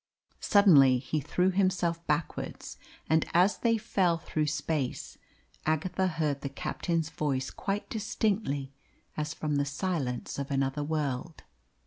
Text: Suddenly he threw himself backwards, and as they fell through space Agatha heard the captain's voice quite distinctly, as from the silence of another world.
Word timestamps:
Suddenly 0.39 0.97
he 0.97 1.19
threw 1.21 1.51
himself 1.51 2.03
backwards, 2.07 2.79
and 3.07 3.23
as 3.35 3.59
they 3.59 3.77
fell 3.77 4.17
through 4.17 4.47
space 4.47 5.19
Agatha 5.67 6.07
heard 6.07 6.41
the 6.41 6.49
captain's 6.49 7.11
voice 7.11 7.51
quite 7.51 7.87
distinctly, 7.87 8.73
as 9.15 9.35
from 9.35 9.57
the 9.57 9.63
silence 9.65 10.39
of 10.39 10.49
another 10.49 10.83
world. 10.83 11.43